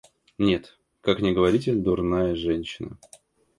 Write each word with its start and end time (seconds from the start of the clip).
Нет, 0.39 0.79
как 1.01 1.19
ни 1.21 1.31
говорите, 1.31 1.73
дурная 1.75 2.33
женщина. 2.35 2.97